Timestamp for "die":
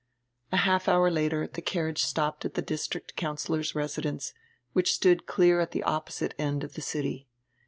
1.45-1.61, 2.55-2.63, 5.73-5.81, 6.73-6.81